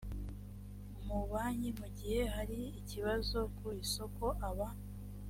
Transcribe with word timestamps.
mabanki 1.07 1.69
mu 1.79 1.87
gihe 1.97 2.19
hari 2.35 2.59
ibibazo 2.81 3.37
ku 3.57 3.65
isoko 3.83 4.25
aba 4.49 4.69